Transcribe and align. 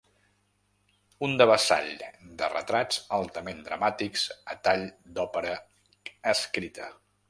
Un 1.27 1.35
devessall 1.41 1.91
de 2.41 2.49
retrats 2.55 2.99
altament 3.19 3.63
dramàtics 3.71 4.27
a 4.57 4.61
tall 4.69 4.91
d’òpera 5.19 5.57
escrita. 6.39 6.95